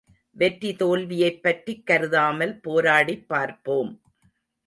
[0.31, 3.91] வெற்றி தோல்வியைப் பற்றிக் கருதாமல் போராடிப் பார்ப்போம்.